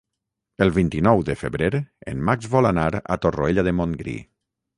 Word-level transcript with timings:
El 0.65 0.71
vint-i-nou 0.77 1.21
de 1.27 1.35
febrer 1.41 1.69
en 1.81 2.25
Max 2.31 2.49
vol 2.55 2.69
anar 2.71 2.87
a 3.03 3.19
Torroella 3.27 3.67
de 3.71 3.77
Montgrí. 3.83 4.17